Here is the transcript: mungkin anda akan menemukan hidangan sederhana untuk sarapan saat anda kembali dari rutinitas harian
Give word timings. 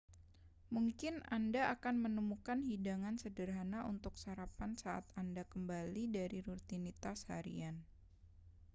mungkin 0.75 1.15
anda 1.37 1.61
akan 1.75 1.95
menemukan 2.05 2.59
hidangan 2.69 3.15
sederhana 3.23 3.79
untuk 3.93 4.13
sarapan 4.23 4.71
saat 4.83 5.05
anda 5.21 5.43
kembali 5.53 6.03
dari 6.17 6.37
rutinitas 6.49 7.17
harian 7.31 7.75